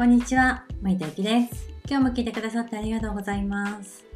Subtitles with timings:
[0.00, 1.68] こんにちは、森田ゆきです。
[1.86, 4.06] 今日も聞いてくださってありがとうございます。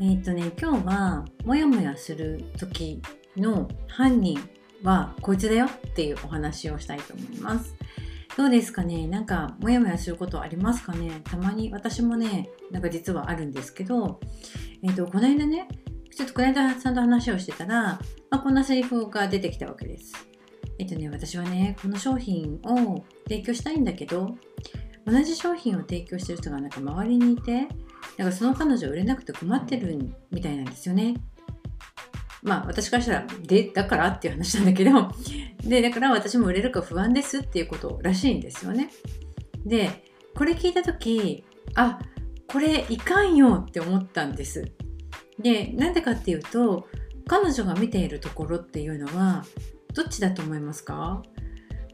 [0.00, 3.02] えーっとね、今日は、もやもやする時
[3.36, 4.38] の犯人
[4.82, 7.74] はこいつだよっていうお話をしたいと思います。
[8.38, 9.06] どうですかね？
[9.06, 11.20] なんか、もやもやすることありますかね？
[11.24, 14.20] たまに私もね、なんか実はあるんですけど、
[14.82, 15.68] えーっと、この間ね、
[16.10, 18.00] ちょっとこの間さんと話をしてたら、ま
[18.30, 20.14] あ、こんなセリフが出てきたわけです。
[20.78, 24.38] えっとね、私はね、この商品を提供したいんだけど、
[25.06, 27.68] 同じ商品を提供してる人がなんか周りにいて、
[28.16, 29.98] なんかその彼女売れなくて困ってる
[30.30, 31.14] みたいなんですよね。
[32.42, 35.10] まあ私からしたら、で、だからっていう話なんだけど、
[35.68, 38.90] で、だから私も売れるか不安ですっていうことらしいんですよね。
[39.64, 40.04] で、
[40.34, 41.44] これ聞いたとき、
[41.74, 41.98] あ、
[42.48, 44.72] これいかんよって思ったんです。
[45.38, 46.88] で、なんでかっていうと、
[47.26, 49.44] 彼女が見ているところっていうのは、
[49.94, 51.22] どっちだと思いますか？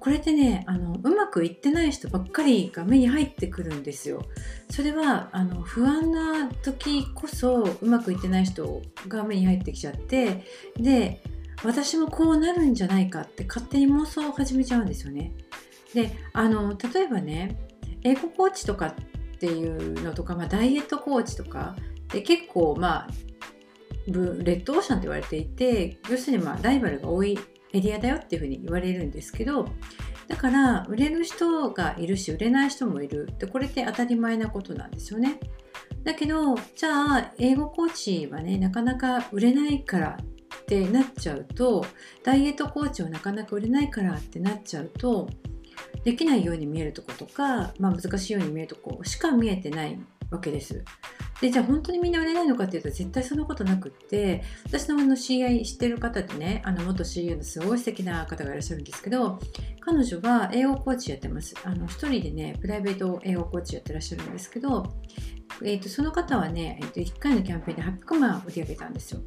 [0.01, 4.25] これってねあのうまくいってない人ばっかりが目に入ってくるんですよ。
[4.71, 10.45] それはあの不安な時こそうまくいってない人が目に入ってきちゃって
[10.77, 11.23] で
[11.63, 15.33] 私もこうなるんじゃないかって勝手に妄想を始めちゃうんですよね。
[15.95, 17.57] であの例えばね
[18.03, 18.87] 英語コーチとか
[19.35, 21.77] っていうのとか、まあ、ダイエットコーチとか
[22.09, 23.09] で結構まあ
[24.07, 24.13] レ
[24.55, 27.39] ッドオーシャンって言われていて要するにまあライバルが多い
[27.73, 29.69] エリアだよっていうふうに言われるんですけど
[30.29, 35.41] だから売れる人がいるし売れない人もいるでこれって当たり前なことなんですよね
[36.05, 40.19] だけどじゃあ英語コーチはねなかなか売れないから
[40.63, 41.85] ってなっちゃうと
[42.25, 45.29] ダイエットコーチはなかなか売れないからってなっちゃうと
[46.05, 49.99] できないように見えるとことか、まあ、難しいように見えるとこしか見えてない
[50.31, 50.85] わけです。
[51.41, 59.39] でじゃあ本当にみんな売れないのかっていうと絶対そんなことなくって私のあの知り合い知ってる方でねあの元 CEO のすごい素敵な方がいらっしゃるんですけど
[59.81, 61.55] 彼女は英語コーチやってます。
[61.65, 64.93] あの一人でねプライベート英語コーチやってらっしゃるんですけど、
[65.63, 69.21] えー、とその方はね、えー、と1回のキャンペーンで800万売り上げたんですよ。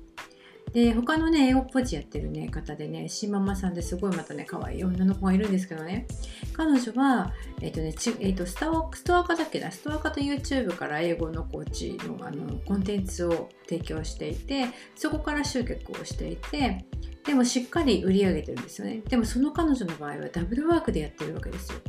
[0.74, 6.08] で他のね英語コーチやってる、ね、方でねシーママさんですごいまたね可愛い女の子がいるんですけどね。
[6.54, 9.72] 彼女は、えーとねちえー、とスタストア化だっけな？
[9.72, 16.86] ストア化と YouTube から英語のコーチのあのコンテンツを提供していてそこから集客をしていて
[17.24, 19.02] でもしっかり売り上げてるんですよね。
[19.08, 21.80] でもその彼女の場合はダブルワークでやってるわけですよ。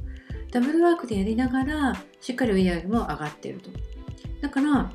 [0.53, 3.71] ダブルワークでやりながらしっかり売り上げも上がってると。
[4.41, 4.93] だから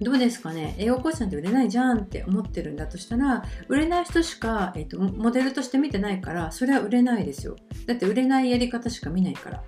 [0.00, 0.74] どうですかね？
[0.78, 7.56] 英語コーチなんて売れないじゃんって思ってるんだとしたら売れない人しか、えーと、モデルとして見てないからそれは売れないですよ。
[7.86, 9.62] だって売れないやり方しか見ないから。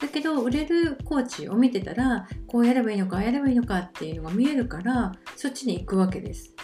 [0.00, 6.54] だけど売れるコーチを見てたらこうやればいいのかああやればいいのかっていうのが見えるからそっちに行くわけです。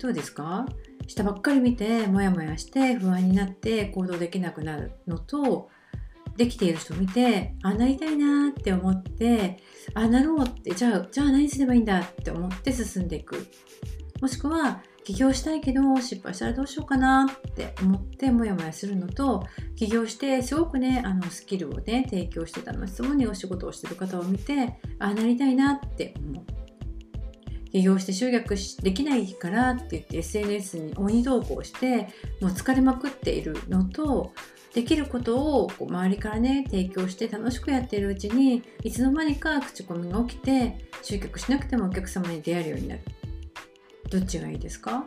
[0.00, 0.66] どうですか？
[1.06, 5.68] 下ばっかり見てモヤモヤして不安になって行動できなくなるのと
[6.36, 9.58] できている人を見てあなりたいなって思って
[9.94, 13.46] あなろうってじゃあじゃあ何すればいいんだって思って進んでいく。
[14.20, 19.42] もしくは起業したいけど失敗したらどうしようかなって思ってモヤモヤするのと
[19.74, 26.61] 起業してすごくねあのスキルをね提供してたの質問にお仕事をしてる方を見てあなりたいなって思う。
[27.72, 32.08] 起業して集客できないからって言って SNS に鬼投稿して
[32.40, 34.32] もう疲れまくっているのと
[34.74, 43.02] できることをこう周りからね提供して楽しくやっているうちにいつの間にか口コミが起きて集客しなくてもお客様に出会えるようになる。
[44.10, 45.06] どっちがいいですか？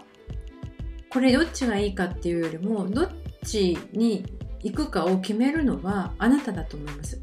[1.10, 3.10] これどっちがいいかっていうよりもどっ
[3.46, 4.26] ちに
[4.64, 7.22] 行くかを決めるのはあなただと思います。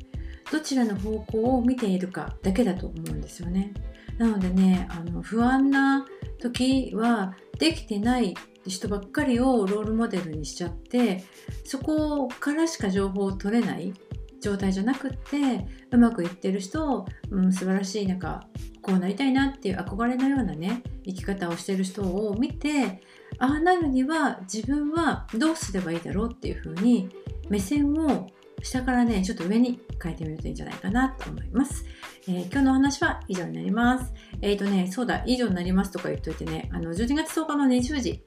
[0.50, 3.72] どちらの方向を見ているかだけだと思うんですよね。
[4.22, 6.06] なのでねあの不安な
[6.40, 8.34] 時はできてない
[8.64, 11.24] 人ばっかりをロールモデルにしちゃって
[11.64, 13.92] そこからしか情報を取れない
[14.40, 18.46] 状態じゃなくってうまくいってる人、うん、素晴らしいなんか
[18.80, 23.02] こうなりたいなっていう憧れのようなね生き方をしてる人を見て
[23.38, 27.08] ああなるには自分はどうすればいいだろうっていうふうに
[27.48, 28.28] 目線を
[28.62, 31.84] 下からねちょっと上に変えてみるといいんじゃないかなと思います。
[32.28, 34.12] えー、今日のお話は以上になります。
[34.40, 38.22] えっ、ー、とね、そうだ、以上になりますとか言っといてね、あの12月10日の20時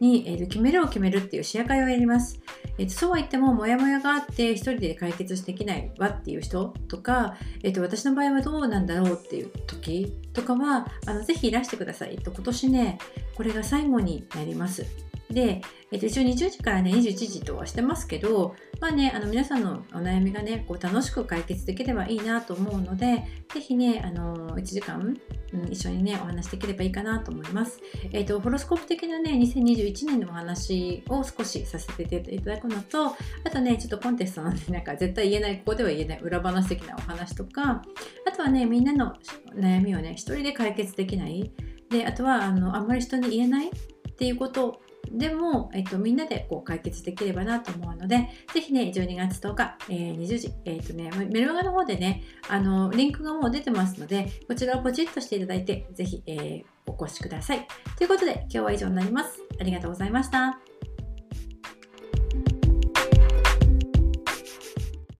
[0.00, 2.40] に、えーと、決めるを決めるっていうシェア会をやります。
[2.78, 12.10] えーと、そうは言っても、モヤモヤがあって一人で解決できないわっていう人とか、えーと、私の場合はどうなんだろうっていう時とかは、あのぜひいらしてください。
[12.12, 12.98] えっと、今年ね、
[13.36, 14.84] これが最後になります。
[15.36, 15.60] で、
[15.92, 23.22] えっと、一応20時からね、21時とはしてますけど、まあね、あの皆さんのお悩みがね、こう楽しく解決できればいいなと思うので、
[23.52, 25.14] ぜひね、あの1時間、
[25.52, 27.78] うん、一緒にね、お話できればいいかなと思います。
[28.12, 33.14] えっと、ホロスコープ的なね、2021年のお話を少しさせていただくのと、あ
[33.52, 37.82] とね、ちょっとコンテストのね、 なんか絶対言えない、ここでは言えない裏話的なお話とか、
[38.26, 39.12] あとはね、みんなの
[39.54, 41.52] 悩みをね、一人で解決できない、
[41.90, 43.70] であとはあのあんまり人に言えないっ
[44.16, 44.80] ていうこと
[45.12, 57.66] でも、えっと、みんなでこう解決できればなと思うので、ぜひね、12月10日、えー、20時、えっとね、メルマガの方でね、あの、リンクがもう出てますので、こちらをポチッとしていただいて、ぜひ、えー、お越しください。
[57.96, 59.42] ということで、今日は以上になります。
[59.60, 60.58] ありがとうございました。